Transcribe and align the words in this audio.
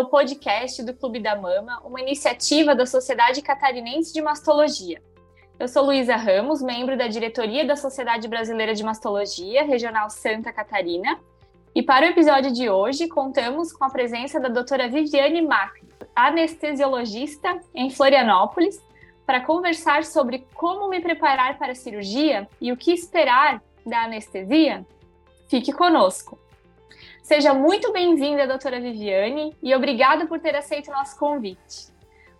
Ao 0.00 0.06
podcast 0.06 0.82
do 0.82 0.94
Clube 0.94 1.20
da 1.20 1.36
Mama, 1.36 1.78
uma 1.84 2.00
iniciativa 2.00 2.74
da 2.74 2.86
Sociedade 2.86 3.42
Catarinense 3.42 4.14
de 4.14 4.22
Mastologia. 4.22 5.02
Eu 5.58 5.68
sou 5.68 5.84
Luísa 5.84 6.16
Ramos, 6.16 6.62
membro 6.62 6.96
da 6.96 7.06
diretoria 7.06 7.66
da 7.66 7.76
Sociedade 7.76 8.26
Brasileira 8.26 8.74
de 8.74 8.82
Mastologia, 8.82 9.62
Regional 9.62 10.08
Santa 10.08 10.54
Catarina. 10.54 11.20
E 11.74 11.82
para 11.82 12.06
o 12.06 12.08
episódio 12.08 12.50
de 12.50 12.70
hoje, 12.70 13.08
contamos 13.08 13.74
com 13.74 13.84
a 13.84 13.90
presença 13.90 14.40
da 14.40 14.48
doutora 14.48 14.88
Viviane 14.88 15.42
Mac, 15.42 15.74
anestesiologista 16.16 17.60
em 17.74 17.90
Florianópolis, 17.90 18.82
para 19.26 19.42
conversar 19.42 20.06
sobre 20.06 20.46
como 20.54 20.88
me 20.88 21.02
preparar 21.02 21.58
para 21.58 21.72
a 21.72 21.76
cirurgia 21.76 22.48
e 22.58 22.72
o 22.72 22.76
que 22.76 22.90
esperar 22.90 23.62
da 23.84 24.04
anestesia. 24.04 24.82
Fique 25.46 25.74
conosco! 25.74 26.38
Seja 27.30 27.54
muito 27.54 27.92
bem-vinda, 27.92 28.44
doutora 28.44 28.80
Viviane, 28.80 29.56
e 29.62 29.72
obrigada 29.72 30.26
por 30.26 30.40
ter 30.40 30.56
aceito 30.56 30.90
o 30.90 30.92
nosso 30.92 31.16
convite. 31.16 31.86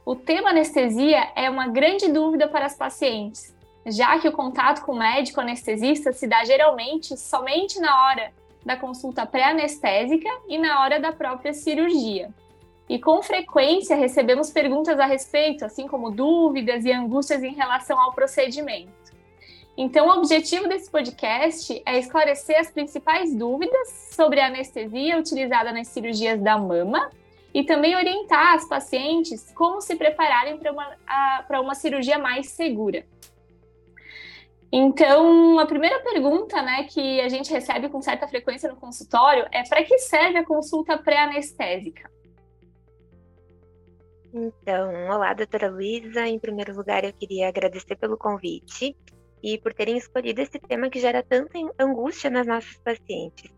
O 0.04 0.16
tema 0.16 0.50
anestesia 0.50 1.30
é 1.36 1.48
uma 1.48 1.68
grande 1.68 2.08
dúvida 2.08 2.48
para 2.48 2.66
as 2.66 2.76
pacientes, 2.76 3.54
já 3.86 4.18
que 4.18 4.26
o 4.26 4.32
contato 4.32 4.84
com 4.84 4.90
o 4.90 4.98
médico 4.98 5.40
anestesista 5.40 6.12
se 6.12 6.26
dá 6.26 6.44
geralmente 6.44 7.16
somente 7.16 7.78
na 7.78 8.06
hora 8.06 8.32
da 8.66 8.76
consulta 8.76 9.24
pré-anestésica 9.24 10.28
e 10.48 10.58
na 10.58 10.82
hora 10.82 10.98
da 10.98 11.12
própria 11.12 11.54
cirurgia. 11.54 12.34
E 12.88 12.98
com 12.98 13.22
frequência 13.22 13.94
recebemos 13.94 14.50
perguntas 14.50 14.98
a 14.98 15.06
respeito, 15.06 15.64
assim 15.64 15.86
como 15.86 16.10
dúvidas 16.10 16.84
e 16.84 16.90
angústias 16.90 17.44
em 17.44 17.54
relação 17.54 17.96
ao 17.96 18.12
procedimento. 18.12 18.99
Então, 19.82 20.08
o 20.08 20.18
objetivo 20.18 20.68
desse 20.68 20.90
podcast 20.90 21.82
é 21.86 21.98
esclarecer 21.98 22.60
as 22.60 22.70
principais 22.70 23.34
dúvidas 23.34 23.88
sobre 24.14 24.38
a 24.38 24.48
anestesia 24.48 25.16
utilizada 25.16 25.72
nas 25.72 25.88
cirurgias 25.88 26.38
da 26.38 26.58
mama 26.58 27.10
e 27.54 27.64
também 27.64 27.96
orientar 27.96 28.56
as 28.56 28.68
pacientes 28.68 29.50
como 29.54 29.80
se 29.80 29.96
prepararem 29.96 30.58
para 30.58 30.70
uma, 30.70 30.86
uma 31.62 31.74
cirurgia 31.74 32.18
mais 32.18 32.50
segura. 32.50 33.06
Então, 34.70 35.58
a 35.58 35.64
primeira 35.64 35.98
pergunta 36.00 36.60
né, 36.60 36.84
que 36.84 37.18
a 37.22 37.30
gente 37.30 37.50
recebe 37.50 37.88
com 37.88 38.02
certa 38.02 38.28
frequência 38.28 38.68
no 38.68 38.76
consultório 38.76 39.46
é 39.50 39.62
para 39.62 39.82
que 39.82 39.96
serve 39.96 40.36
a 40.36 40.44
consulta 40.44 40.98
pré-anestésica? 40.98 42.10
Então, 44.34 45.08
olá, 45.08 45.32
doutora 45.32 45.70
Luísa. 45.70 46.28
Em 46.28 46.38
primeiro 46.38 46.76
lugar, 46.76 47.02
eu 47.02 47.14
queria 47.14 47.48
agradecer 47.48 47.96
pelo 47.96 48.18
convite 48.18 48.94
e 49.42 49.58
por 49.58 49.72
terem 49.72 49.96
escolhido 49.96 50.40
esse 50.40 50.58
tema 50.58 50.90
que 50.90 51.00
gera 51.00 51.22
tanta 51.22 51.58
angústia 51.78 52.30
nas 52.30 52.46
nossas 52.46 52.76
pacientes. 52.78 53.50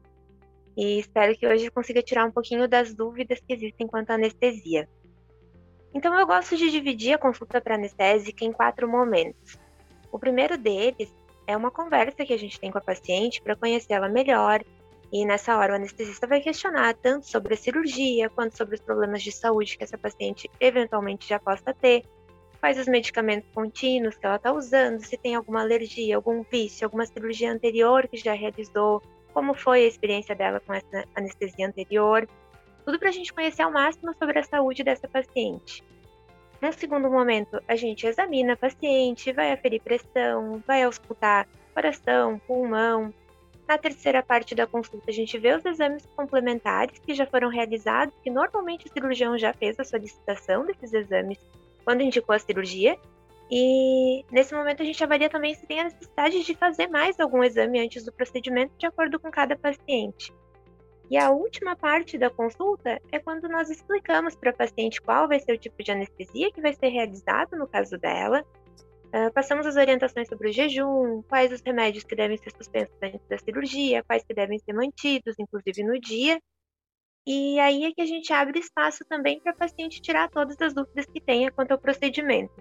E 0.77 0.99
espero 0.99 1.37
que 1.37 1.47
hoje 1.47 1.71
consiga 1.71 2.03
tirar 2.03 2.27
um 2.27 2.31
pouquinho 2.31 2.67
das 2.67 2.95
dúvidas 2.95 3.41
que 3.41 3.53
existem 3.53 3.87
quanto 3.87 4.11
à 4.11 4.15
anestesia. 4.15 4.89
Então, 5.95 6.19
eu 6.19 6.27
gosto 6.27 6.57
de 6.57 6.71
dividir 6.71 7.15
a 7.15 7.19
consulta 7.19 7.61
para 7.61 7.75
anestésica 7.75 8.45
em 8.45 8.53
quatro 8.53 8.89
momentos. 8.89 9.59
O 10.11 10.19
primeiro 10.19 10.57
deles 10.57 11.15
é 11.47 11.57
uma 11.57 11.71
conversa 11.71 12.25
que 12.25 12.33
a 12.33 12.39
gente 12.39 12.59
tem 12.59 12.71
com 12.71 12.79
a 12.79 12.83
paciente 12.83 13.43
para 13.43 13.57
conhecer 13.57 13.93
ela 13.93 14.09
melhor. 14.09 14.63
E 15.13 15.27
nessa 15.27 15.59
hora, 15.59 15.75
o 15.75 15.77
anestesista 15.77 16.27
vai 16.27 16.41
questionar 16.41 16.95
tanto 16.95 17.27
sobre 17.27 17.53
a 17.53 17.57
cirurgia 17.57 18.31
quanto 18.31 18.57
sobre 18.57 18.77
os 18.77 18.81
problemas 18.81 19.23
de 19.23 19.31
saúde 19.31 19.77
que 19.77 19.85
essa 19.85 19.99
paciente 19.99 20.51
eventualmente 20.59 21.29
já 21.29 21.39
possa 21.39 21.75
ter, 21.75 22.03
quais 22.63 22.79
os 22.79 22.87
medicamentos 22.87 23.51
contínuos 23.53 24.17
que 24.17 24.25
ela 24.25 24.37
está 24.37 24.53
usando, 24.53 25.01
se 25.01 25.17
tem 25.17 25.35
alguma 25.35 25.63
alergia, 25.63 26.15
algum 26.15 26.45
vício, 26.45 26.87
alguma 26.87 27.05
cirurgia 27.05 27.51
anterior 27.51 28.07
que 28.07 28.17
já 28.17 28.35
realizou, 28.35 29.03
como 29.35 29.53
foi 29.53 29.83
a 29.85 29.89
experiência 29.89 30.33
dela 30.33 30.61
com 30.61 30.73
essa 30.73 31.05
anestesia 31.13 31.67
anterior. 31.67 32.29
Tudo 32.85 33.01
para 33.01 33.09
a 33.09 33.13
gente 33.13 33.33
conhecer 33.33 33.63
ao 33.63 33.73
máximo 33.73 34.15
sobre 34.17 34.39
a 34.39 34.45
saúde 34.45 34.85
dessa 34.85 35.09
paciente. 35.09 35.83
No 36.61 36.73
segundo 36.73 37.11
momento, 37.11 37.61
a 37.67 37.75
gente 37.75 38.07
examina 38.07 38.53
a 38.53 38.57
paciente, 38.57 39.33
vai 39.33 39.51
aferir 39.51 39.83
pressão, 39.83 40.63
vai 40.65 40.85
auscultar 40.85 41.49
coração, 41.75 42.41
pulmão. 42.47 43.13
Na 43.67 43.77
terceira 43.77 44.23
parte 44.23 44.55
da 44.55 44.69
consulta, 44.69 45.11
a 45.11 45.13
gente 45.13 45.37
vê 45.37 45.53
os 45.53 45.65
exames 45.65 46.07
complementares 46.15 46.97
que 47.01 47.13
já 47.13 47.27
foram 47.27 47.49
realizados, 47.49 48.15
que 48.23 48.31
normalmente 48.31 48.87
o 48.87 48.93
cirurgião 48.93 49.37
já 49.37 49.53
fez 49.53 49.81
a 49.81 49.85
solicitação 49.85 50.65
desses 50.65 50.93
exames 50.93 51.41
quando 51.85 52.03
indicou 52.03 52.35
a 52.35 52.39
cirurgia. 52.39 52.99
E 53.51 54.25
nesse 54.31 54.55
momento 54.55 54.83
a 54.83 54.85
gente 54.85 55.05
avalia 55.05 55.29
também 55.29 55.55
se 55.55 55.67
tem 55.67 55.81
a 55.81 55.85
necessidade 55.85 56.43
de 56.43 56.55
fazer 56.55 56.89
mais 56.89 57.21
algum 57.21 57.45
exame 57.45 57.81
antes 57.81 58.05
do 58.05 58.13
procedimento, 58.13 58.73
de 58.79 58.87
acordo 58.87 59.21
com 59.21 59.31
cada 59.31 59.57
paciente. 59.57 60.33
E 61.11 61.19
a 61.19 61.31
última 61.31 61.77
parte 61.77 62.17
da 62.17 62.31
consulta 62.31 62.99
é 63.13 63.19
quando 63.19 63.47
nós 63.47 63.69
explicamos 63.69 64.35
para 64.35 64.49
a 64.49 64.55
paciente 64.55 65.03
qual 65.03 65.29
vai 65.29 65.39
ser 65.39 65.53
o 65.53 65.59
tipo 65.59 65.83
de 65.83 65.93
anestesia 65.93 66.51
que 66.51 66.63
vai 66.63 66.73
ser 66.73 66.89
realizado 66.89 67.55
no 67.55 67.69
caso 67.69 67.99
dela. 67.99 68.43
Uh, 69.09 69.31
passamos 69.35 69.67
as 69.67 69.77
orientações 69.77 70.27
sobre 70.27 70.49
o 70.49 70.53
jejum, 70.53 71.21
quais 71.29 71.53
os 71.53 71.61
remédios 71.61 72.05
que 72.05 72.17
devem 72.17 72.39
ser 72.39 72.51
suspensos 72.57 72.97
antes 73.03 73.21
da 73.29 73.37
cirurgia, 73.37 74.03
quais 74.05 74.25
que 74.25 74.33
devem 74.33 74.59
ser 74.59 74.73
mantidos, 74.73 75.35
inclusive 75.39 75.85
no 75.85 76.01
dia, 76.01 76.41
e 77.27 77.59
aí 77.61 77.85
é 77.85 77.93
que 77.93 78.01
a 78.01 78.07
gente 78.07 78.33
abre 78.33 78.59
espaço 78.59 79.05
também 79.05 79.41
para 79.41 79.53
a 79.53 79.57
paciente 79.57 80.01
tirar 80.01 80.29
todas 80.29 80.61
as 80.61 80.75
dúvidas 80.75 81.07
que 81.07 81.21
tenha 81.21 81.51
quanto 81.51 81.73
ao 81.73 81.79
procedimento. 81.79 82.53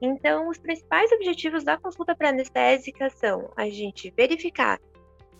Então, 0.00 0.48
os 0.48 0.58
principais 0.58 1.10
objetivos 1.12 1.64
da 1.64 1.76
consulta 1.76 2.14
pré-anestésica 2.14 3.10
são 3.10 3.50
a 3.56 3.68
gente 3.68 4.12
verificar 4.16 4.80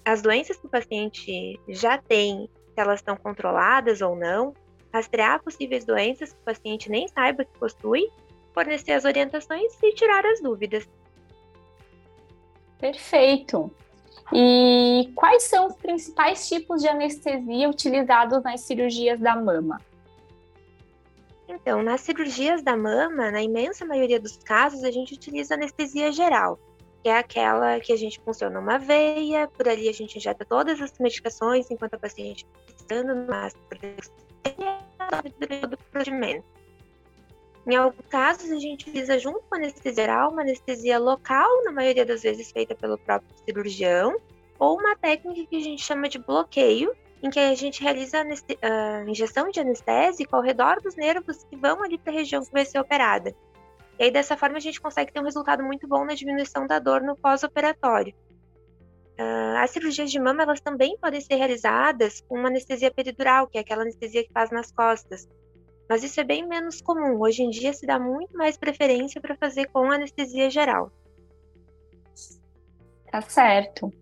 as 0.05 0.21
doenças 0.21 0.59
que 0.59 0.67
o 0.67 0.71
paciente 0.71 1.59
já 1.69 1.99
tem, 1.99 2.49
se 2.75 2.81
elas 2.81 3.01
estão 3.01 3.17
controladas 3.17 4.03
ou 4.03 4.15
não, 4.15 4.53
rastrear 4.93 5.43
possíveis 5.43 5.85
doenças 5.85 6.33
que 6.33 6.39
o 6.41 6.45
paciente 6.45 6.91
nem 6.91 7.09
saiba 7.09 7.45
que 7.45 7.59
possui, 7.59 8.11
fornecer 8.53 8.93
as 8.93 9.05
orientações 9.05 9.73
e 9.83 9.93
tirar 9.95 10.25
as 10.25 10.41
dúvidas. 10.41 10.89
Perfeito. 12.79 13.73
E 14.33 15.13
quais 15.15 15.45
são 15.45 15.67
os 15.67 15.77
principais 15.77 16.49
tipos 16.49 16.81
de 16.81 16.89
anestesia 16.89 17.69
utilizados 17.69 18.43
nas 18.43 18.61
cirurgias 18.63 19.21
da 19.21 19.37
mama? 19.37 19.81
Então, 21.47 21.83
nas 21.83 22.01
cirurgias 22.01 22.63
da 22.63 22.77
mama, 22.77 23.31
na 23.31 23.43
imensa 23.43 23.85
maioria 23.85 24.19
dos 24.19 24.37
casos, 24.39 24.83
a 24.83 24.91
gente 24.91 25.15
utiliza 25.15 25.55
anestesia 25.55 26.11
geral, 26.11 26.59
que 27.03 27.09
é 27.09 27.19
aquela 27.19 27.79
que 27.81 27.93
a 27.93 27.97
gente 27.97 28.19
funciona 28.21 28.59
uma 28.59 28.79
veia, 28.79 29.47
por 29.49 29.69
ali 29.69 29.89
a 29.89 29.93
gente 29.93 30.17
injeta 30.17 30.45
todas 30.45 30.81
as 30.81 30.99
medicações 30.99 31.71
enquanto 31.71 31.95
a 31.95 31.99
paciente 31.99 32.47
está 32.77 33.03
no 33.03 33.27
máximo 33.27 33.61
do 35.69 35.79
procedimento. 35.93 36.45
Em 37.67 37.77
alguns 37.77 38.07
casos, 38.09 38.51
a 38.51 38.59
gente 38.59 38.89
utiliza 38.89 39.19
junto 39.19 39.41
com 39.49 39.57
anestesia 39.57 39.95
geral 39.95 40.31
uma 40.31 40.43
anestesia 40.43 40.99
local, 40.99 41.49
na 41.65 41.73
maioria 41.73 42.05
das 42.05 42.23
vezes 42.23 42.53
feita 42.53 42.75
pelo 42.75 42.99
próprio 42.99 43.31
cirurgião, 43.45 44.17
ou 44.59 44.79
uma 44.79 44.95
técnica 44.97 45.47
que 45.49 45.57
a 45.57 45.61
gente 45.61 45.83
chama 45.83 46.09
de 46.09 46.19
bloqueio, 46.19 46.95
em 47.23 47.31
que 47.31 47.41
a 47.41 47.55
gente 47.55 47.83
realiza 47.83 48.19
a 48.21 49.09
injeção 49.09 49.49
de 49.51 49.59
anestésico 49.59 50.37
ao 50.37 50.43
redor 50.43 50.81
dos 50.83 50.95
nervos 50.95 51.43
que 51.45 51.57
vão 51.57 51.83
ali 51.83 51.97
para 51.97 52.13
a 52.13 52.17
região 52.17 52.45
que 52.45 52.53
vai 52.53 52.67
ser 52.67 52.79
operada. 52.79 53.35
E 53.99 54.05
aí, 54.05 54.11
dessa 54.11 54.37
forma, 54.37 54.59
a 54.59 54.61
gente 54.61 54.81
consegue 54.81 55.11
ter 55.11 55.21
um 55.21 55.25
resultado 55.25 55.63
muito 55.63 55.89
bom 55.89 56.05
na 56.05 56.15
diminuição 56.15 56.67
da 56.67 56.79
dor 56.79 57.01
no 57.01 57.17
pós-operatório. 57.17 58.15
Uh, 59.19 59.57
as 59.59 59.71
cirurgias 59.71 60.11
de 60.11 60.19
mama 60.19 60.43
elas 60.43 60.61
também 60.61 60.99
podem 60.99 61.21
ser 61.21 61.37
realizadas 61.37 62.21
com 62.29 62.37
uma 62.37 62.49
anestesia 62.49 62.91
peridural, 62.91 63.47
que 63.47 63.57
é 63.57 63.61
aquela 63.61 63.83
anestesia 63.83 64.25
que 64.25 64.33
faz 64.33 64.51
nas 64.51 64.73
costas. 64.73 65.27
Mas 65.89 66.03
isso 66.03 66.21
é 66.21 66.25
bem 66.25 66.47
menos 66.47 66.81
comum. 66.81 67.21
Hoje 67.21 67.43
em 67.43 67.51
dia 67.51 67.73
se 67.73 67.87
dá 67.87 67.99
muito 67.99 68.37
mais 68.37 68.57
preferência 68.57 69.21
para 69.21 69.37
fazer 69.37 69.67
com 69.67 69.91
anestesia 69.91 70.51
geral. 70.51 70.91
Tá 73.11 73.21
certo. 73.21 73.93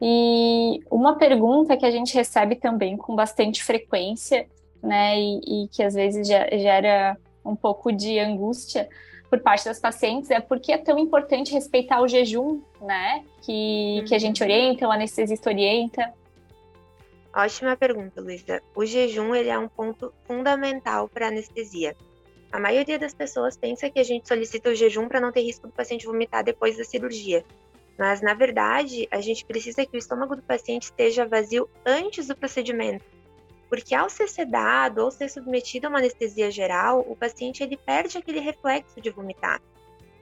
E 0.00 0.80
uma 0.90 1.16
pergunta 1.16 1.76
que 1.76 1.86
a 1.86 1.90
gente 1.90 2.14
recebe 2.14 2.56
também 2.56 2.96
com 2.96 3.14
bastante 3.14 3.62
frequência, 3.62 4.46
né, 4.82 5.18
e, 5.18 5.64
e 5.64 5.68
que 5.68 5.82
às 5.82 5.94
vezes 5.94 6.26
gera 6.26 7.16
um 7.44 7.56
pouco 7.56 7.90
de 7.90 8.18
angústia 8.18 8.88
por 9.30 9.40
parte 9.40 9.64
das 9.64 9.80
pacientes 9.80 10.30
é 10.30 10.40
por 10.40 10.60
que 10.60 10.72
é 10.72 10.78
tão 10.78 10.98
importante 10.98 11.52
respeitar 11.52 12.00
o 12.00 12.08
jejum, 12.08 12.60
né, 12.80 13.24
que, 13.42 14.04
que 14.06 14.14
a 14.14 14.18
gente 14.18 14.42
uhum. 14.42 14.48
orienta, 14.48 14.88
o 14.88 14.92
anestesista 14.92 15.50
orienta. 15.50 16.12
Ótima 17.34 17.76
pergunta, 17.76 18.20
Luísa. 18.20 18.62
O 18.76 18.86
jejum 18.86 19.34
ele 19.34 19.48
é 19.48 19.58
um 19.58 19.68
ponto 19.68 20.14
fundamental 20.24 21.08
para 21.08 21.26
anestesia. 21.26 21.96
A 22.52 22.60
maioria 22.60 22.96
das 22.96 23.12
pessoas 23.12 23.56
pensa 23.56 23.90
que 23.90 23.98
a 23.98 24.04
gente 24.04 24.28
solicita 24.28 24.70
o 24.70 24.74
jejum 24.74 25.08
para 25.08 25.20
não 25.20 25.32
ter 25.32 25.40
risco 25.40 25.66
do 25.66 25.72
paciente 25.72 26.06
vomitar 26.06 26.44
depois 26.44 26.76
da 26.76 26.84
cirurgia. 26.84 27.44
Mas, 27.98 28.20
na 28.20 28.34
verdade, 28.34 29.08
a 29.10 29.20
gente 29.20 29.44
precisa 29.44 29.84
que 29.84 29.96
o 29.96 29.98
estômago 29.98 30.36
do 30.36 30.42
paciente 30.42 30.84
esteja 30.84 31.26
vazio 31.26 31.68
antes 31.84 32.28
do 32.28 32.36
procedimento. 32.36 33.04
Porque 33.68 33.96
ao 33.96 34.08
ser 34.08 34.28
sedado 34.28 35.02
ou 35.02 35.10
ser 35.10 35.28
submetido 35.28 35.88
a 35.88 35.90
uma 35.90 35.98
anestesia 35.98 36.52
geral, 36.52 37.04
o 37.08 37.16
paciente 37.16 37.64
ele 37.64 37.76
perde 37.76 38.16
aquele 38.16 38.38
reflexo 38.38 39.00
de 39.00 39.10
vomitar. 39.10 39.60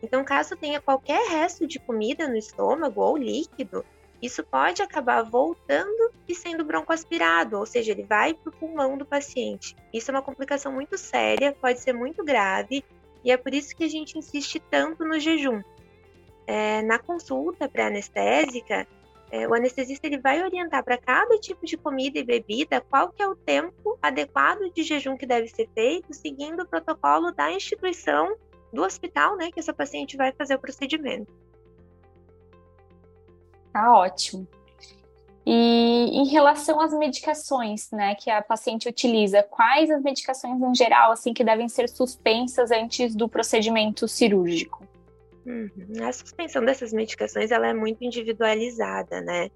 Então, 0.02 0.24
caso 0.24 0.56
tenha 0.56 0.80
qualquer 0.80 1.28
resto 1.28 1.66
de 1.66 1.78
comida 1.78 2.26
no 2.26 2.36
estômago 2.36 3.02
ou 3.02 3.18
líquido, 3.18 3.84
isso 4.22 4.44
pode 4.44 4.80
acabar 4.80 5.22
voltando 5.22 6.12
e 6.28 6.34
sendo 6.34 6.64
broncoaspirado, 6.64 7.58
ou 7.58 7.66
seja, 7.66 7.90
ele 7.90 8.04
vai 8.04 8.32
para 8.32 8.50
o 8.50 8.52
pulmão 8.52 8.96
do 8.96 9.04
paciente. 9.04 9.74
Isso 9.92 10.10
é 10.10 10.14
uma 10.14 10.22
complicação 10.22 10.70
muito 10.70 10.96
séria, 10.96 11.56
pode 11.60 11.80
ser 11.80 11.92
muito 11.92 12.24
grave, 12.24 12.84
e 13.24 13.32
é 13.32 13.36
por 13.36 13.52
isso 13.52 13.74
que 13.74 13.82
a 13.82 13.88
gente 13.88 14.16
insiste 14.16 14.60
tanto 14.70 15.04
no 15.04 15.18
jejum. 15.18 15.60
É, 16.46 16.82
na 16.82 17.00
consulta 17.00 17.68
pré-anestésica, 17.68 18.86
é, 19.30 19.48
o 19.48 19.54
anestesista 19.54 20.06
ele 20.06 20.18
vai 20.18 20.42
orientar 20.42 20.84
para 20.84 20.98
cada 20.98 21.38
tipo 21.38 21.64
de 21.66 21.76
comida 21.76 22.18
e 22.18 22.24
bebida 22.24 22.80
qual 22.80 23.10
que 23.10 23.22
é 23.22 23.26
o 23.26 23.34
tempo 23.34 23.98
adequado 24.00 24.70
de 24.72 24.82
jejum 24.82 25.16
que 25.16 25.26
deve 25.26 25.48
ser 25.48 25.68
feito, 25.74 26.12
seguindo 26.14 26.62
o 26.62 26.66
protocolo 26.66 27.32
da 27.32 27.50
instituição 27.50 28.36
do 28.72 28.82
hospital, 28.82 29.36
né, 29.36 29.50
que 29.50 29.58
essa 29.58 29.72
paciente 29.72 30.16
vai 30.16 30.32
fazer 30.32 30.54
o 30.54 30.60
procedimento. 30.60 31.32
Tá 33.72 33.96
ótimo. 33.96 34.46
E 35.44 35.52
em 35.52 36.26
relação 36.28 36.80
às 36.80 36.92
medicações, 36.92 37.90
né, 37.90 38.14
que 38.14 38.30
a 38.30 38.40
paciente 38.40 38.88
utiliza, 38.88 39.42
quais 39.42 39.90
as 39.90 40.00
medicações 40.00 40.60
em 40.60 40.74
geral, 40.74 41.10
assim, 41.10 41.34
que 41.34 41.42
devem 41.42 41.68
ser 41.68 41.88
suspensas 41.88 42.70
antes 42.70 43.14
do 43.14 43.28
procedimento 43.28 44.06
cirúrgico? 44.06 44.86
Uhum. 45.44 46.06
A 46.06 46.12
suspensão 46.12 46.64
dessas 46.64 46.92
medicações, 46.92 47.50
ela 47.50 47.66
é 47.66 47.74
muito 47.74 48.04
individualizada, 48.04 49.20
né? 49.20 49.50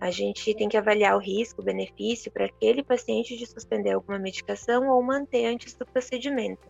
A 0.00 0.10
gente 0.10 0.52
tem 0.54 0.68
que 0.68 0.76
avaliar 0.76 1.14
o 1.14 1.20
risco, 1.20 1.62
o 1.62 1.64
benefício 1.64 2.32
para 2.32 2.46
aquele 2.46 2.82
paciente 2.82 3.36
de 3.36 3.46
suspender 3.46 3.92
alguma 3.92 4.18
medicação 4.18 4.88
ou 4.88 5.00
manter 5.00 5.46
antes 5.46 5.74
do 5.74 5.86
procedimento. 5.86 6.66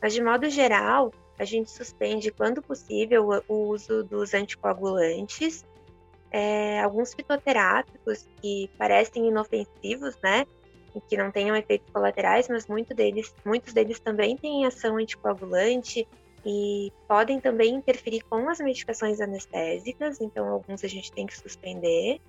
Mas, 0.00 0.14
de 0.14 0.22
modo 0.22 0.48
geral, 0.48 1.12
a 1.36 1.44
gente 1.44 1.68
suspende, 1.72 2.30
quando 2.30 2.62
possível, 2.62 3.42
o 3.48 3.54
uso 3.70 4.04
dos 4.04 4.32
anticoagulantes, 4.32 5.64
é, 6.30 6.80
alguns 6.80 7.14
fitoterápicos 7.14 8.26
que 8.40 8.70
parecem 8.76 9.28
inofensivos, 9.28 10.16
né? 10.22 10.46
E 10.94 11.00
que 11.00 11.16
não 11.16 11.30
tenham 11.30 11.54
efeitos 11.56 11.90
colaterais, 11.92 12.48
mas 12.48 12.66
muito 12.66 12.94
deles, 12.94 13.34
muitos 13.44 13.72
deles 13.72 14.00
também 14.00 14.36
têm 14.36 14.66
ação 14.66 14.96
anticoagulante 14.96 16.06
e 16.44 16.92
podem 17.06 17.40
também 17.40 17.74
interferir 17.74 18.22
com 18.22 18.48
as 18.48 18.58
medicações 18.58 19.20
anestésicas, 19.20 20.20
então 20.20 20.48
alguns 20.48 20.82
a 20.84 20.88
gente 20.88 21.12
tem 21.12 21.26
que 21.26 21.36
suspender. 21.36 22.20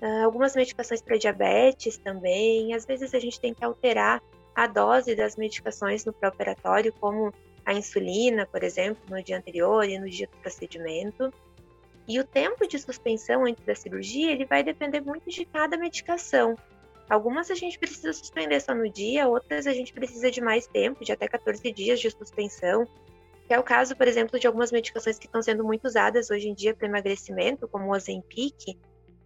Uh, 0.00 0.24
algumas 0.24 0.54
medicações 0.54 1.02
para 1.02 1.18
diabetes 1.18 1.98
também, 1.98 2.72
às 2.72 2.86
vezes 2.86 3.12
a 3.14 3.18
gente 3.18 3.40
tem 3.40 3.52
que 3.52 3.64
alterar 3.64 4.22
a 4.54 4.66
dose 4.66 5.14
das 5.14 5.36
medicações 5.36 6.04
no 6.04 6.12
pré-operatório, 6.12 6.92
como 7.00 7.32
a 7.64 7.74
insulina, 7.74 8.46
por 8.46 8.62
exemplo, 8.62 9.02
no 9.10 9.22
dia 9.22 9.36
anterior 9.36 9.84
e 9.84 9.98
no 9.98 10.08
dia 10.08 10.26
do 10.26 10.36
procedimento. 10.38 11.32
E 12.08 12.18
o 12.18 12.24
tempo 12.24 12.66
de 12.66 12.78
suspensão 12.78 13.44
antes 13.44 13.62
da 13.66 13.74
cirurgia, 13.74 14.32
ele 14.32 14.46
vai 14.46 14.64
depender 14.64 15.02
muito 15.02 15.28
de 15.28 15.44
cada 15.44 15.76
medicação. 15.76 16.56
Algumas 17.08 17.50
a 17.50 17.54
gente 17.54 17.78
precisa 17.78 18.14
suspender 18.14 18.60
só 18.60 18.74
no 18.74 18.90
dia, 18.90 19.28
outras 19.28 19.66
a 19.66 19.74
gente 19.74 19.92
precisa 19.92 20.30
de 20.30 20.40
mais 20.40 20.66
tempo, 20.66 21.04
de 21.04 21.12
até 21.12 21.28
14 21.28 21.70
dias 21.70 22.00
de 22.00 22.10
suspensão. 22.10 22.86
Que 23.46 23.52
é 23.52 23.58
o 23.58 23.62
caso, 23.62 23.94
por 23.94 24.08
exemplo, 24.08 24.38
de 24.38 24.46
algumas 24.46 24.72
medicações 24.72 25.18
que 25.18 25.26
estão 25.26 25.42
sendo 25.42 25.62
muito 25.62 25.86
usadas 25.86 26.30
hoje 26.30 26.48
em 26.48 26.54
dia 26.54 26.74
para 26.74 26.86
emagrecimento, 26.86 27.68
como 27.68 27.86
o 27.86 27.92
Ozempic. 27.94 28.78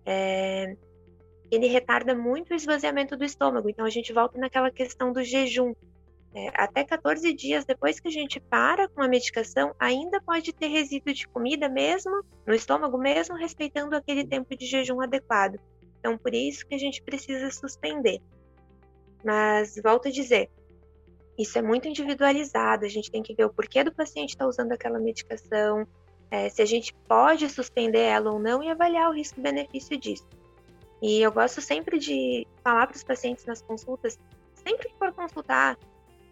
É... 0.04 0.76
Ele 1.50 1.66
retarda 1.68 2.14
muito 2.14 2.50
o 2.50 2.54
esvaziamento 2.54 3.16
do 3.16 3.24
estômago. 3.24 3.68
Então 3.68 3.84
a 3.84 3.90
gente 3.90 4.12
volta 4.12 4.38
naquela 4.38 4.70
questão 4.70 5.12
do 5.12 5.22
jejum. 5.22 5.72
É, 6.34 6.48
até 6.54 6.82
14 6.82 7.30
dias 7.34 7.64
depois 7.66 8.00
que 8.00 8.08
a 8.08 8.10
gente 8.10 8.40
para 8.40 8.88
com 8.88 9.02
a 9.02 9.08
medicação, 9.08 9.74
ainda 9.78 10.20
pode 10.20 10.52
ter 10.52 10.68
resíduo 10.68 11.12
de 11.12 11.28
comida 11.28 11.68
mesmo 11.68 12.24
no 12.46 12.54
estômago, 12.54 12.96
mesmo 12.96 13.36
respeitando 13.36 13.94
aquele 13.94 14.26
tempo 14.26 14.56
de 14.56 14.64
jejum 14.64 15.00
adequado. 15.02 15.60
Então, 15.98 16.16
por 16.16 16.34
isso 16.34 16.66
que 16.66 16.74
a 16.74 16.78
gente 16.78 17.02
precisa 17.02 17.50
suspender. 17.50 18.20
Mas, 19.22 19.78
volto 19.82 20.08
a 20.08 20.10
dizer, 20.10 20.50
isso 21.38 21.58
é 21.58 21.62
muito 21.62 21.86
individualizado, 21.86 22.84
a 22.84 22.88
gente 22.88 23.10
tem 23.10 23.22
que 23.22 23.34
ver 23.34 23.44
o 23.44 23.52
porquê 23.52 23.84
do 23.84 23.94
paciente 23.94 24.30
estar 24.30 24.44
tá 24.44 24.48
usando 24.48 24.72
aquela 24.72 24.98
medicação, 24.98 25.86
é, 26.30 26.48
se 26.48 26.62
a 26.62 26.64
gente 26.64 26.94
pode 27.06 27.48
suspender 27.50 28.00
ela 28.00 28.32
ou 28.32 28.38
não 28.38 28.62
e 28.62 28.70
avaliar 28.70 29.10
o 29.10 29.14
risco-benefício 29.14 29.98
disso. 29.98 30.26
E 31.00 31.20
eu 31.20 31.30
gosto 31.30 31.60
sempre 31.60 31.98
de 31.98 32.46
falar 32.64 32.86
para 32.86 32.96
os 32.96 33.04
pacientes 33.04 33.44
nas 33.44 33.60
consultas, 33.60 34.18
sempre 34.54 34.88
que 34.88 34.96
for 34.96 35.12
consultar, 35.12 35.76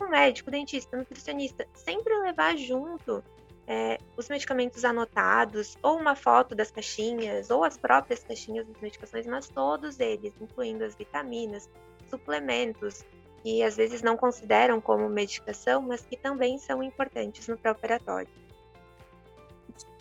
um 0.00 0.08
médico, 0.08 0.50
dentista, 0.50 0.97
nutricionista, 0.97 1.67
sempre 1.75 2.17
levar 2.19 2.56
junto 2.56 3.23
é, 3.67 3.99
os 4.17 4.29
medicamentos 4.29 4.85
anotados, 4.85 5.79
ou 5.82 5.97
uma 5.97 6.17
foto 6.17 6.55
das 6.55 6.70
caixinhas, 6.70 7.50
ou 7.50 7.62
as 7.62 7.76
próprias 7.76 8.25
caixinhas 8.25 8.67
das 8.67 8.81
medicações, 8.81 9.26
mas 9.26 9.49
todos 9.49 10.00
eles, 10.00 10.32
incluindo 10.41 10.85
as 10.85 10.97
vitaminas, 10.97 11.69
suplementos, 12.08 13.05
que 13.43 13.62
às 13.62 13.76
vezes 13.76 14.02
não 14.02 14.17
consideram 14.17 14.81
como 14.81 15.08
medicação, 15.08 15.81
mas 15.82 16.03
que 16.03 16.17
também 16.17 16.58
são 16.58 16.82
importantes 16.82 17.46
no 17.46 17.56
pré-operatório. 17.56 18.29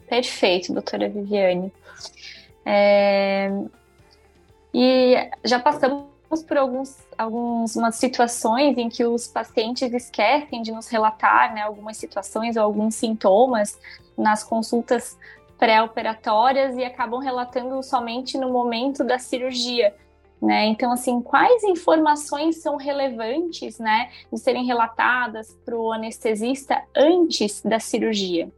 Perfeito, 0.07 0.73
doutora 0.73 1.07
Viviane. 1.07 1.71
É... 2.65 3.49
E 4.73 5.15
já 5.43 5.59
passamos 5.59 6.05
por 6.43 6.57
alguns, 6.57 6.97
algumas 7.17 7.95
situações 7.95 8.77
em 8.77 8.87
que 8.87 9.03
os 9.03 9.27
pacientes 9.27 9.91
esquecem 9.91 10.61
de 10.61 10.71
nos 10.71 10.87
relatar 10.87 11.53
né, 11.53 11.61
algumas 11.61 11.97
situações 11.97 12.55
ou 12.55 12.63
alguns 12.63 12.95
sintomas 12.95 13.79
nas 14.15 14.43
consultas 14.43 15.17
pré-operatórias 15.57 16.77
e 16.77 16.83
acabam 16.83 17.19
relatando 17.19 17.81
somente 17.81 18.37
no 18.37 18.51
momento 18.51 19.03
da 19.03 19.17
cirurgia. 19.17 19.93
Né? 20.41 20.67
Então, 20.67 20.91
assim, 20.91 21.21
quais 21.21 21.63
informações 21.63 22.61
são 22.61 22.77
relevantes 22.77 23.77
né, 23.77 24.09
de 24.31 24.39
serem 24.39 24.65
relatadas 24.65 25.57
para 25.65 25.75
o 25.75 25.91
anestesista 25.91 26.81
antes 26.95 27.61
da 27.61 27.79
cirurgia? 27.79 28.49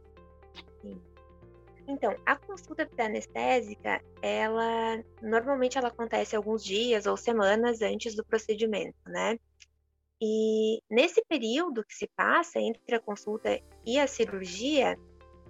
Então, 1.92 2.16
a 2.24 2.36
consulta 2.36 2.86
pré-anestésica, 2.86 4.02
ela 4.22 5.04
normalmente 5.20 5.76
ela 5.76 5.88
acontece 5.88 6.34
alguns 6.34 6.64
dias 6.64 7.04
ou 7.04 7.18
semanas 7.18 7.82
antes 7.82 8.14
do 8.14 8.24
procedimento, 8.24 8.96
né? 9.06 9.38
E 10.20 10.80
nesse 10.90 11.22
período 11.28 11.84
que 11.84 11.94
se 11.94 12.08
passa 12.16 12.58
entre 12.58 12.94
a 12.94 13.00
consulta 13.00 13.60
e 13.84 13.98
a 13.98 14.06
cirurgia, 14.06 14.96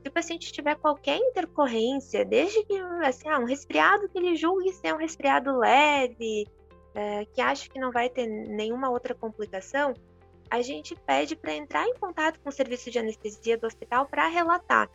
se 0.02 0.08
o 0.08 0.12
paciente 0.12 0.52
tiver 0.52 0.74
qualquer 0.76 1.16
intercorrência, 1.16 2.24
desde 2.24 2.64
que 2.64 2.76
assim, 3.04 3.28
ah, 3.28 3.38
um 3.38 3.44
resfriado 3.44 4.08
que 4.08 4.18
ele 4.18 4.34
julgue 4.34 4.72
ser 4.72 4.94
um 4.94 4.98
resfriado 4.98 5.56
leve, 5.56 6.48
é, 6.94 7.24
que 7.26 7.40
acha 7.40 7.68
que 7.68 7.78
não 7.78 7.92
vai 7.92 8.10
ter 8.10 8.26
nenhuma 8.26 8.90
outra 8.90 9.14
complicação, 9.14 9.94
a 10.50 10.60
gente 10.60 10.96
pede 11.06 11.36
para 11.36 11.54
entrar 11.54 11.86
em 11.86 11.94
contato 11.94 12.40
com 12.40 12.48
o 12.48 12.52
serviço 12.52 12.90
de 12.90 12.98
anestesia 12.98 13.56
do 13.56 13.66
hospital 13.66 14.06
para 14.06 14.26
relatar. 14.26 14.90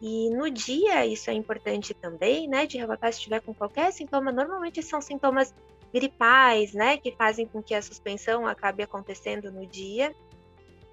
E 0.00 0.30
no 0.30 0.48
dia, 0.50 1.04
isso 1.06 1.28
é 1.28 1.32
importante 1.32 1.92
também, 1.92 2.46
né, 2.46 2.66
de 2.66 2.78
relatar 2.78 3.12
se 3.12 3.18
estiver 3.18 3.40
com 3.40 3.52
qualquer 3.52 3.92
sintoma. 3.92 4.30
Normalmente 4.30 4.82
são 4.82 5.00
sintomas 5.00 5.52
gripais, 5.92 6.72
né, 6.72 6.96
que 6.98 7.12
fazem 7.12 7.46
com 7.46 7.62
que 7.62 7.74
a 7.74 7.82
suspensão 7.82 8.46
acabe 8.46 8.82
acontecendo 8.82 9.50
no 9.50 9.66
dia. 9.66 10.14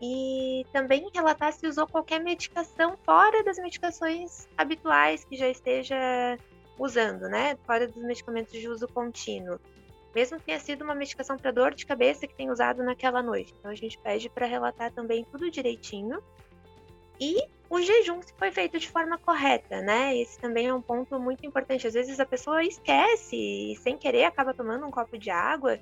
E 0.02 0.66
também 0.74 1.10
relatar 1.14 1.54
se 1.54 1.68
usou 1.68 1.88
qualquer 1.88 2.20
medicação 2.20 2.98
fora 3.06 3.44
das 3.44 3.58
medicações 3.58 4.48
habituais 4.58 5.24
que 5.24 5.38
já 5.38 5.48
esteja 5.48 6.38
usando, 6.78 7.30
né, 7.30 7.58
fora 7.66 7.88
dos 7.88 8.04
medicamentos 8.04 8.52
de 8.52 8.68
uso 8.68 8.88
contínuo. 8.88 9.60
Mesmo 10.14 10.40
que 10.40 10.46
tenha 10.46 10.60
sido 10.60 10.84
uma 10.84 10.96
medicação 10.96 11.38
para 11.38 11.52
dor 11.52 11.76
de 11.76 11.86
cabeça 11.86 12.26
que 12.26 12.34
tem 12.34 12.50
usado 12.50 12.84
naquela 12.84 13.22
noite. 13.22 13.54
Então 13.60 13.70
a 13.70 13.76
gente 13.76 13.98
pede 14.00 14.30
para 14.30 14.46
relatar 14.46 14.92
também 14.92 15.26
tudo 15.26 15.52
direitinho. 15.52 16.22
E 17.20 17.48
o 17.70 17.82
jejum 17.82 18.22
se 18.22 18.34
foi 18.34 18.52
feito 18.52 18.80
de 18.80 18.90
forma 18.90 19.18
correta, 19.18 19.82
né? 19.82 20.16
Esse 20.18 20.40
também 20.40 20.68
é 20.68 20.74
um 20.74 20.82
ponto 20.82 21.20
muito 21.20 21.46
importante. 21.46 21.88
Às 21.88 21.94
vezes 21.94 22.20
a 22.20 22.26
pessoa 22.26 22.64
esquece 22.64 23.36
e 23.36 23.76
sem 23.78 23.98
querer 23.98 24.26
acaba 24.26 24.54
tomando 24.54 24.86
um 24.86 24.92
copo 24.92 25.18
de 25.18 25.30
água 25.30 25.80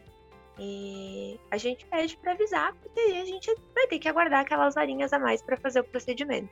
e 0.59 1.39
a 1.49 1.57
gente 1.57 1.85
pede 1.85 2.15
para 2.17 2.33
avisar, 2.33 2.73
porque 2.75 2.99
aí 2.99 3.21
a 3.21 3.25
gente 3.25 3.53
vai 3.73 3.87
ter 3.87 3.99
que 3.99 4.07
aguardar 4.07 4.41
aquelas 4.41 4.77
horinhas 4.77 5.11
a 5.11 5.19
mais 5.19 5.41
para 5.41 5.57
fazer 5.57 5.79
o 5.79 5.83
procedimento. 5.83 6.49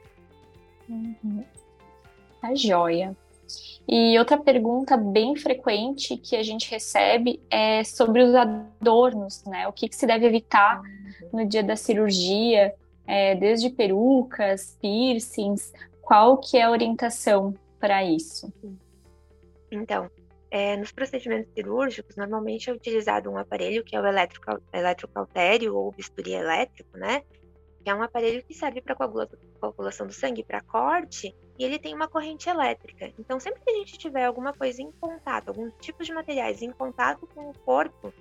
Uhum. 0.90 1.46
A 2.42 2.56
joia. 2.56 3.16
E 3.88 4.18
outra 4.18 4.38
pergunta 4.38 4.96
bem 4.96 5.36
frequente 5.36 6.18
que 6.18 6.36
a 6.36 6.44
gente 6.44 6.70
recebe 6.70 7.42
é 7.50 7.84
sobre 7.84 8.24
os 8.24 8.34
adornos, 8.34 9.44
né? 9.46 9.68
O 9.68 9.74
que, 9.74 9.88
que 9.88 9.96
se 9.96 10.08
deve 10.08 10.26
evitar 10.26 10.82
uhum. 10.82 11.42
no 11.42 11.46
dia 11.46 11.64
da 11.64 11.76
cirurgia, 11.76 12.74
é, 13.12 13.36
desde 13.36 13.70
perucas, 13.70 14.78
piercings, 14.82 15.74
qual 16.02 16.38
que 16.38 16.58
é 16.58 16.64
a 16.64 16.72
orientação 16.72 17.54
para 17.78 18.06
isso? 18.06 18.54
Então, 19.70 20.10
é, 20.50 20.78
nos 20.78 20.94
procedimentos 20.94 21.52
cirúrgicos, 21.54 22.16
normalmente 22.16 22.70
é 22.70 22.74
utilizado 22.74 23.30
um 23.30 23.38
aparelho 23.38 23.84
que 23.84 23.98
é 23.98 24.00
o 24.00 24.06
eletrocautério 24.74 25.76
ou 25.76 25.92
bisturi 25.92 26.32
elétrico, 26.32 26.98
né? 26.98 27.22
Que 27.84 27.90
é 27.90 27.94
um 27.94 28.02
aparelho 28.02 28.42
que 28.46 28.54
serve 28.54 28.80
para 28.80 28.96
coagulação 28.96 30.08
do 30.08 30.14
sangue, 30.14 30.42
para 30.42 30.62
corte 30.62 31.36
e 31.60 31.66
ele 31.66 31.80
tem 31.80 31.94
uma 31.94 32.08
corrente 32.08 32.50
elétrica. 32.50 33.12
Então, 33.20 33.42
sempre 33.42 33.60
que 33.62 33.72
a 33.72 33.78
gente 33.78 33.98
tiver 33.98 34.24
alguma 34.24 34.54
coisa 34.54 34.82
em 34.82 34.90
contato, 34.90 35.50
algum 35.50 35.70
tipo 35.82 36.02
de 36.02 36.14
materiais 36.14 36.62
em 36.62 36.72
contato 36.72 37.28
com 37.36 37.50
o 37.50 37.60
corpo, 37.60 38.14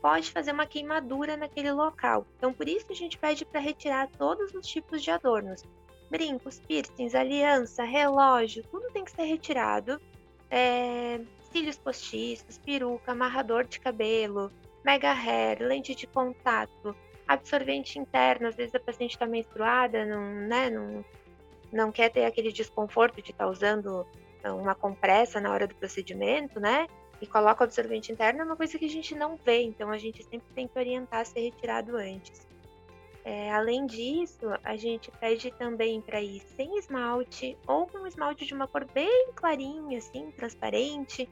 pode 0.00 0.30
fazer 0.30 0.52
uma 0.52 0.66
queimadura 0.66 1.36
naquele 1.36 1.72
local. 1.72 2.26
Então, 2.36 2.52
por 2.52 2.68
isso 2.68 2.86
a 2.90 2.94
gente 2.94 3.18
pede 3.18 3.44
para 3.44 3.60
retirar 3.60 4.08
todos 4.08 4.52
os 4.54 4.66
tipos 4.66 5.02
de 5.02 5.10
adornos. 5.10 5.62
Brincos, 6.10 6.60
piercings, 6.66 7.14
aliança, 7.14 7.84
relógio, 7.84 8.64
tudo 8.70 8.90
tem 8.92 9.04
que 9.04 9.12
ser 9.12 9.24
retirado. 9.24 10.00
É, 10.50 11.20
cílios 11.52 11.78
postiços, 11.78 12.58
peruca, 12.58 13.12
amarrador 13.12 13.64
de 13.64 13.78
cabelo, 13.78 14.50
mega 14.84 15.12
hair, 15.12 15.60
lente 15.60 15.94
de 15.94 16.06
contato, 16.06 16.96
absorvente 17.28 17.98
interno. 17.98 18.48
Às 18.48 18.56
vezes 18.56 18.74
a 18.74 18.80
paciente 18.80 19.12
está 19.12 19.26
menstruada, 19.26 20.04
não, 20.04 20.24
né, 20.48 20.70
não, 20.70 21.04
não 21.72 21.92
quer 21.92 22.10
ter 22.10 22.24
aquele 22.24 22.52
desconforto 22.52 23.22
de 23.22 23.30
estar 23.30 23.44
tá 23.44 23.50
usando 23.50 24.06
uma 24.44 24.74
compressa 24.74 25.40
na 25.40 25.52
hora 25.52 25.66
do 25.66 25.74
procedimento, 25.74 26.58
né? 26.58 26.86
E 27.20 27.26
coloca 27.26 27.62
o 27.62 27.64
absorvente 27.64 28.10
interno 28.10 28.40
é 28.40 28.44
uma 28.44 28.56
coisa 28.56 28.78
que 28.78 28.86
a 28.86 28.90
gente 28.90 29.14
não 29.14 29.36
vê, 29.36 29.62
então 29.62 29.90
a 29.90 29.98
gente 29.98 30.22
sempre 30.24 30.52
tem 30.54 30.66
que 30.66 30.78
orientar 30.78 31.20
a 31.20 31.24
ser 31.24 31.40
retirado 31.40 31.96
antes. 31.96 32.48
É, 33.22 33.52
além 33.52 33.84
disso, 33.84 34.46
a 34.64 34.76
gente 34.76 35.10
pede 35.20 35.50
também 35.52 36.00
para 36.00 36.22
ir 36.22 36.40
sem 36.56 36.78
esmalte 36.78 37.56
ou 37.66 37.86
com 37.86 38.06
esmalte 38.06 38.46
de 38.46 38.54
uma 38.54 38.66
cor 38.66 38.86
bem 38.94 39.28
clarinha, 39.34 39.98
assim, 39.98 40.30
transparente, 40.30 41.28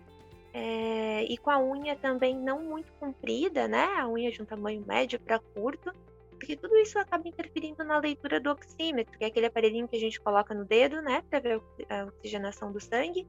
é, 0.52 1.24
e 1.24 1.36
com 1.38 1.50
a 1.50 1.60
unha 1.60 1.96
também 1.96 2.36
não 2.36 2.62
muito 2.62 2.92
comprida, 2.94 3.66
né? 3.66 3.84
A 3.96 4.08
unha 4.08 4.30
de 4.30 4.42
um 4.42 4.44
tamanho 4.44 4.84
médio 4.86 5.18
para 5.18 5.38
curto, 5.38 5.92
porque 6.38 6.56
tudo 6.56 6.76
isso 6.76 6.98
acaba 6.98 7.26
interferindo 7.28 7.82
na 7.84 7.98
leitura 7.98 8.38
do 8.38 8.50
oxímetro, 8.50 9.18
que 9.18 9.24
é 9.24 9.26
aquele 9.28 9.46
aparelhinho 9.46 9.88
que 9.88 9.96
a 9.96 10.00
gente 10.00 10.20
coloca 10.20 10.54
no 10.54 10.64
dedo, 10.64 11.02
né, 11.02 11.22
para 11.28 11.40
ver 11.40 11.60
a 11.88 12.04
oxigenação 12.04 12.70
do 12.70 12.80
sangue. 12.80 13.26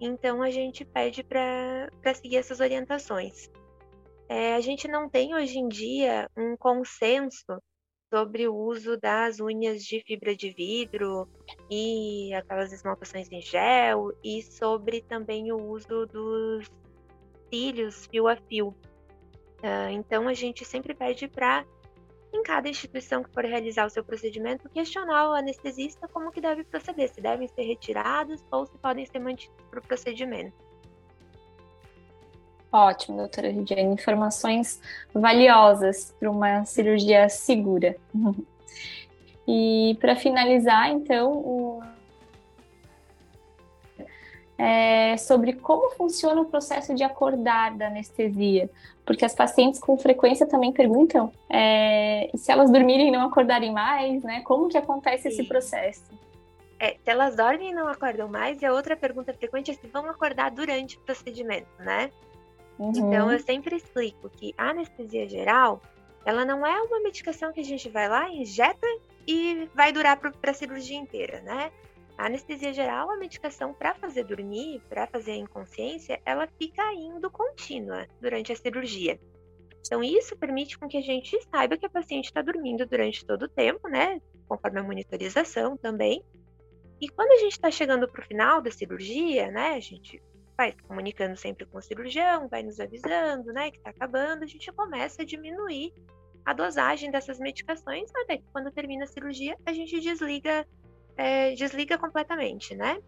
Então 0.00 0.42
a 0.42 0.50
gente 0.50 0.84
pede 0.84 1.22
para 1.22 2.14
seguir 2.14 2.36
essas 2.36 2.60
orientações. 2.60 3.50
É, 4.28 4.54
a 4.54 4.60
gente 4.60 4.88
não 4.88 5.08
tem 5.08 5.34
hoje 5.34 5.58
em 5.58 5.68
dia 5.68 6.28
um 6.36 6.56
consenso 6.56 7.62
sobre 8.12 8.48
o 8.48 8.54
uso 8.54 8.96
das 8.96 9.40
unhas 9.40 9.84
de 9.84 10.00
fibra 10.00 10.34
de 10.34 10.50
vidro 10.50 11.28
e 11.70 12.32
aquelas 12.34 12.72
esmaltações 12.72 13.30
em 13.30 13.40
gel 13.40 14.12
e 14.22 14.42
sobre 14.42 15.02
também 15.02 15.52
o 15.52 15.56
uso 15.56 16.06
dos 16.06 16.70
cílios 17.50 18.06
fio 18.06 18.28
a 18.28 18.36
fio. 18.36 18.68
Uh, 19.58 19.90
então 19.90 20.28
a 20.28 20.34
gente 20.34 20.64
sempre 20.64 20.94
pede 20.94 21.28
para 21.28 21.64
em 22.32 22.42
cada 22.42 22.68
instituição 22.68 23.22
que 23.22 23.30
for 23.30 23.44
realizar 23.44 23.86
o 23.86 23.90
seu 23.90 24.04
procedimento, 24.04 24.68
questionar 24.68 25.30
o 25.30 25.34
anestesista 25.34 26.08
como 26.08 26.30
que 26.30 26.40
deve 26.40 26.64
proceder, 26.64 27.08
se 27.08 27.20
devem 27.20 27.48
ser 27.48 27.62
retirados 27.62 28.44
ou 28.50 28.66
se 28.66 28.76
podem 28.78 29.06
ser 29.06 29.18
mantidos 29.18 29.56
para 29.70 29.80
o 29.80 29.82
procedimento. 29.82 30.66
Ótimo, 32.72 33.16
doutora 33.18 33.48
Lidiane. 33.48 33.94
Informações 33.94 34.80
valiosas 35.14 36.14
para 36.18 36.30
uma 36.30 36.64
cirurgia 36.64 37.28
segura. 37.28 37.96
E 39.48 39.96
para 40.00 40.16
finalizar, 40.16 40.90
então, 40.90 41.30
é, 44.58 45.16
sobre 45.16 45.52
como 45.52 45.90
funciona 45.90 46.40
o 46.40 46.46
processo 46.46 46.94
de 46.94 47.04
acordar 47.04 47.74
da 47.74 47.88
anestesia, 47.88 48.70
porque 49.04 49.24
as 49.24 49.34
pacientes 49.34 49.78
com 49.78 49.96
frequência 49.98 50.46
também 50.46 50.72
perguntam 50.72 51.30
é, 51.48 52.30
se 52.34 52.50
elas 52.50 52.70
dormirem 52.70 53.08
e 53.08 53.10
não 53.10 53.26
acordarem 53.26 53.72
mais, 53.72 54.22
né? 54.22 54.40
Como 54.42 54.68
que 54.68 54.78
acontece 54.78 55.24
Sim. 55.24 55.28
esse 55.28 55.44
processo? 55.44 56.04
É, 56.78 56.92
se 56.92 57.10
elas 57.10 57.36
dormem 57.36 57.70
e 57.70 57.74
não 57.74 57.88
acordam 57.88 58.28
mais, 58.28 58.60
e 58.60 58.66
a 58.66 58.72
outra 58.72 58.96
pergunta 58.96 59.32
frequente 59.32 59.70
é 59.70 59.74
se 59.74 59.86
vão 59.86 60.08
acordar 60.10 60.50
durante 60.50 60.96
o 60.96 61.00
procedimento, 61.00 61.68
né? 61.78 62.10
Uhum. 62.78 62.92
Então 62.94 63.32
eu 63.32 63.38
sempre 63.38 63.76
explico 63.76 64.28
que 64.28 64.54
a 64.58 64.70
anestesia 64.70 65.26
geral, 65.28 65.80
ela 66.24 66.44
não 66.44 66.66
é 66.66 66.80
uma 66.82 67.00
medicação 67.00 67.52
que 67.52 67.60
a 67.60 67.64
gente 67.64 67.88
vai 67.88 68.08
lá, 68.08 68.28
injeta 68.30 68.86
e 69.26 69.68
vai 69.74 69.92
durar 69.92 70.18
para 70.18 70.50
a 70.50 70.54
cirurgia 70.54 70.98
inteira, 70.98 71.40
né? 71.40 71.70
A 72.18 72.26
anestesia 72.26 72.72
geral, 72.72 73.10
a 73.10 73.16
medicação 73.16 73.74
para 73.74 73.94
fazer 73.94 74.24
dormir, 74.24 74.80
para 74.88 75.06
fazer 75.06 75.32
a 75.32 75.36
inconsciência, 75.36 76.20
ela 76.24 76.48
fica 76.58 76.82
indo 76.94 77.30
contínua 77.30 78.06
durante 78.20 78.52
a 78.52 78.56
cirurgia. 78.56 79.20
Então, 79.86 80.02
isso 80.02 80.36
permite 80.36 80.78
com 80.78 80.88
que 80.88 80.96
a 80.96 81.02
gente 81.02 81.38
saiba 81.50 81.76
que 81.76 81.86
a 81.86 81.90
paciente 81.90 82.24
está 82.24 82.42
dormindo 82.42 82.86
durante 82.86 83.24
todo 83.24 83.42
o 83.44 83.48
tempo, 83.48 83.86
né? 83.86 84.20
Conforme 84.48 84.80
a 84.80 84.82
monitorização 84.82 85.76
também. 85.76 86.24
E 87.00 87.08
quando 87.08 87.30
a 87.32 87.36
gente 87.36 87.52
está 87.52 87.70
chegando 87.70 88.08
para 88.08 88.22
o 88.22 88.26
final 88.26 88.60
da 88.60 88.70
cirurgia, 88.70 89.50
né? 89.50 89.74
A 89.74 89.80
gente 89.80 90.20
vai 90.56 90.72
comunicando 90.72 91.36
sempre 91.36 91.66
com 91.66 91.78
o 91.78 91.82
cirurgião, 91.82 92.48
vai 92.48 92.62
nos 92.62 92.80
avisando, 92.80 93.52
né? 93.52 93.70
Que 93.70 93.76
está 93.76 93.90
acabando, 93.90 94.42
a 94.42 94.46
gente 94.46 94.72
começa 94.72 95.22
a 95.22 95.24
diminuir 95.24 95.92
a 96.44 96.52
dosagem 96.52 97.10
dessas 97.10 97.38
medicações, 97.38 98.10
até 98.14 98.38
que 98.38 98.44
quando 98.52 98.70
termina 98.70 99.04
a 99.04 99.08
cirurgia, 99.08 99.56
a 99.66 99.72
gente 99.72 100.00
desliga 100.00 100.66
é, 101.16 101.52
desliga 101.54 101.96
completamente, 101.98 102.74
né? 102.74 103.00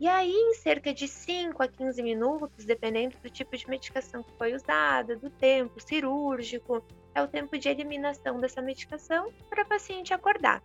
E 0.00 0.08
aí, 0.08 0.32
em 0.32 0.54
cerca 0.54 0.92
de 0.92 1.06
5 1.06 1.62
a 1.62 1.68
15 1.68 2.02
minutos, 2.02 2.64
dependendo 2.64 3.16
do 3.22 3.30
tipo 3.30 3.56
de 3.56 3.68
medicação 3.68 4.22
que 4.22 4.32
foi 4.36 4.52
usada, 4.52 5.14
do 5.14 5.30
tempo 5.30 5.78
cirúrgico, 5.80 6.84
é 7.14 7.22
o 7.22 7.28
tempo 7.28 7.56
de 7.56 7.68
eliminação 7.68 8.40
dessa 8.40 8.60
medicação 8.60 9.32
para 9.48 9.62
o 9.62 9.66
paciente 9.66 10.12
acordar. 10.12 10.60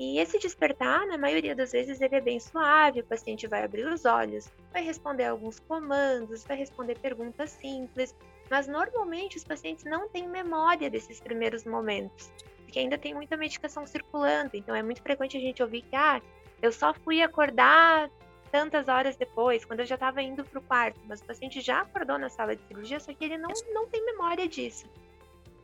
E 0.00 0.18
esse 0.18 0.40
despertar, 0.40 1.06
na 1.06 1.16
maioria 1.16 1.54
das 1.54 1.70
vezes, 1.70 2.00
ele 2.00 2.16
é 2.16 2.20
bem 2.20 2.40
suave, 2.40 3.00
o 3.00 3.04
paciente 3.04 3.46
vai 3.46 3.64
abrir 3.64 3.86
os 3.86 4.04
olhos, 4.04 4.50
vai 4.72 4.82
responder 4.82 5.26
alguns 5.26 5.60
comandos, 5.60 6.42
vai 6.42 6.56
responder 6.56 6.98
perguntas 6.98 7.50
simples, 7.50 8.12
mas 8.50 8.66
normalmente 8.66 9.36
os 9.36 9.44
pacientes 9.44 9.84
não 9.84 10.08
têm 10.08 10.28
memória 10.28 10.90
desses 10.90 11.20
primeiros 11.20 11.64
momentos 11.64 12.28
porque 12.68 12.80
ainda 12.80 12.98
tem 12.98 13.14
muita 13.14 13.34
medicação 13.34 13.86
circulando. 13.86 14.50
Então 14.52 14.74
é 14.74 14.82
muito 14.82 15.02
frequente 15.02 15.38
a 15.38 15.40
gente 15.40 15.62
ouvir 15.62 15.80
que, 15.80 15.96
ah, 15.96 16.20
eu 16.60 16.70
só 16.70 16.92
fui 16.92 17.22
acordar 17.22 18.10
tantas 18.52 18.88
horas 18.88 19.16
depois, 19.16 19.64
quando 19.64 19.80
eu 19.80 19.86
já 19.86 19.94
estava 19.94 20.22
indo 20.22 20.44
para 20.44 20.58
o 20.58 20.62
quarto, 20.62 21.00
mas 21.06 21.20
o 21.20 21.24
paciente 21.24 21.60
já 21.60 21.80
acordou 21.80 22.18
na 22.18 22.28
sala 22.28 22.54
de 22.54 22.62
cirurgia, 22.66 23.00
só 23.00 23.12
que 23.12 23.24
ele 23.24 23.38
não, 23.38 23.50
não 23.72 23.86
tem 23.88 24.04
memória 24.04 24.46
disso. 24.46 24.86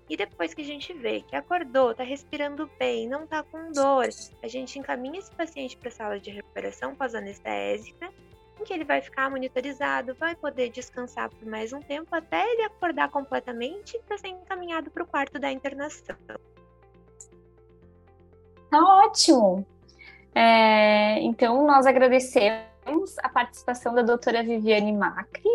E 0.09 0.17
depois 0.17 0.53
que 0.53 0.61
a 0.61 0.65
gente 0.65 0.93
vê 0.93 1.23
que 1.23 1.35
acordou, 1.35 1.93
está 1.93 2.05
respirando 2.05 2.71
bem, 2.79 3.09
não 3.09 3.25
está 3.25 3.43
com 3.43 3.73
dor, 3.73 4.09
a 4.43 4.49
gente 4.49 4.79
encaminha 4.79 5.19
esse 5.19 5.31
paciente 5.31 5.77
para 5.77 5.89
a 5.89 5.93
sala 5.93 6.21
de 6.21 6.31
recuperação 6.31 6.95
pós-anestésica, 6.95 8.11
em 8.61 8.65
que 8.65 8.73
ele 8.73 8.85
vai 8.85 9.01
ficar 9.01 9.31
monitorizado, 9.31 10.15
vai 10.15 10.35
poder 10.35 10.69
descansar 10.69 11.31
por 11.31 11.47
mais 11.47 11.73
um 11.73 11.81
tempo 11.81 12.15
até 12.15 12.51
ele 12.53 12.65
acordar 12.65 13.11
completamente 13.11 13.99
para 14.07 14.19
ser 14.19 14.29
encaminhado 14.29 14.91
para 14.91 15.03
o 15.03 15.07
quarto 15.07 15.39
da 15.39 15.51
internação. 15.51 16.17
Tá 18.75 18.83
ótimo! 18.83 19.65
É, 20.35 21.21
então, 21.21 21.65
nós 21.65 21.87
agradecemos 21.87 23.17
a 23.23 23.29
participação 23.29 23.95
da 23.95 24.03
doutora 24.03 24.43
Viviane 24.43 24.93
Macri 24.93 25.49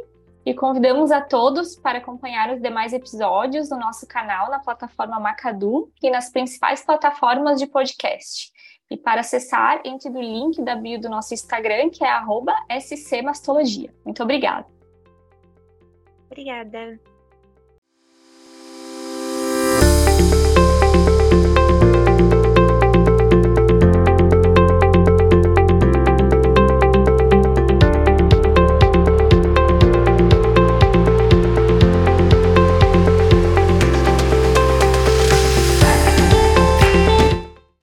e 0.46 0.54
convidamos 0.54 1.12
a 1.12 1.20
todos 1.20 1.76
para 1.76 1.98
acompanhar 1.98 2.50
os 2.54 2.62
demais 2.62 2.94
episódios 2.94 3.68
do 3.68 3.76
nosso 3.76 4.08
canal 4.08 4.50
na 4.50 4.60
plataforma 4.60 5.20
Macadu 5.20 5.92
e 6.02 6.10
nas 6.10 6.30
principais 6.30 6.82
plataformas 6.82 7.60
de 7.60 7.68
podcast. 7.68 8.54
E 8.90 8.96
para 8.96 9.20
acessar, 9.20 9.82
entre 9.84 10.10
no 10.10 10.22
link 10.22 10.62
da 10.62 10.78
bio 10.78 10.98
do 10.98 11.10
nosso 11.10 11.34
Instagram, 11.34 11.90
que 11.90 12.06
é 12.06 12.80
scmastologia. 12.80 13.94
Muito 14.06 14.24
obrigada. 14.24 14.66
Obrigada. 16.28 16.98